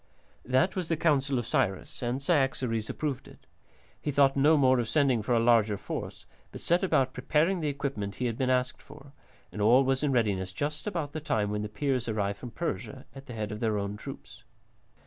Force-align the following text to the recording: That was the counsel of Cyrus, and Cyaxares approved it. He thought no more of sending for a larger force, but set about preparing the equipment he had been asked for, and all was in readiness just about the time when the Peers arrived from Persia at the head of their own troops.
That 0.45 0.75
was 0.75 0.87
the 0.89 0.97
counsel 0.97 1.37
of 1.37 1.45
Cyrus, 1.45 2.01
and 2.01 2.19
Cyaxares 2.23 2.89
approved 2.89 3.27
it. 3.27 3.45
He 4.01 4.09
thought 4.09 4.35
no 4.35 4.57
more 4.57 4.79
of 4.79 4.89
sending 4.89 5.21
for 5.21 5.35
a 5.35 5.39
larger 5.39 5.77
force, 5.77 6.25
but 6.51 6.59
set 6.59 6.83
about 6.83 7.13
preparing 7.13 7.59
the 7.59 7.67
equipment 7.67 8.15
he 8.15 8.25
had 8.25 8.35
been 8.35 8.49
asked 8.49 8.81
for, 8.81 9.13
and 9.51 9.61
all 9.61 9.83
was 9.83 10.01
in 10.01 10.11
readiness 10.11 10.53
just 10.53 10.87
about 10.87 11.11
the 11.13 11.21
time 11.21 11.51
when 11.51 11.61
the 11.61 11.69
Peers 11.69 12.09
arrived 12.09 12.39
from 12.39 12.49
Persia 12.49 13.05
at 13.13 13.27
the 13.27 13.33
head 13.35 13.51
of 13.51 13.59
their 13.59 13.77
own 13.77 13.95
troops. 13.95 14.43